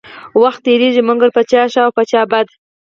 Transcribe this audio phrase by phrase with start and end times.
[0.41, 2.47] وخت تيريږي مګر په چا ښه او په چا بد.